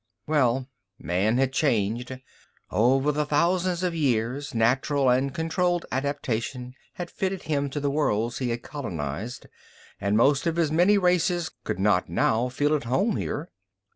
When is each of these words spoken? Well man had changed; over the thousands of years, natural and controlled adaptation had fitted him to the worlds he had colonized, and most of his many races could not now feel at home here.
Well 0.25 0.67
man 0.97 1.37
had 1.37 1.53
changed; 1.53 2.19
over 2.71 3.11
the 3.11 3.23
thousands 3.23 3.83
of 3.83 3.93
years, 3.93 4.55
natural 4.55 5.11
and 5.11 5.31
controlled 5.31 5.85
adaptation 5.91 6.73
had 6.93 7.11
fitted 7.11 7.43
him 7.43 7.69
to 7.69 7.79
the 7.79 7.91
worlds 7.91 8.39
he 8.39 8.49
had 8.49 8.63
colonized, 8.63 9.45
and 9.99 10.17
most 10.17 10.47
of 10.47 10.55
his 10.55 10.71
many 10.71 10.97
races 10.97 11.51
could 11.63 11.77
not 11.77 12.09
now 12.09 12.49
feel 12.49 12.75
at 12.75 12.85
home 12.85 13.15
here. 13.15 13.51